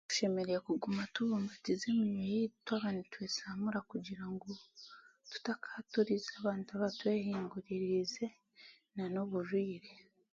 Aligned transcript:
Tushemereire 0.09 0.61
kuguma 0.67 1.01
tubumbatiize 1.13 1.85
eminywa 1.91 2.25
yaitu 2.33 2.57
twaba 2.67 2.89
nitwesyamura 2.93 3.79
kugira 3.91 4.23
ngu 4.31 4.49
tutakaatuririza 5.31 6.31
abantu 6.41 6.69
abatwehinguririize 6.77 8.25
nan'obugwire 8.95 8.95
nan'oburwire 8.95 9.91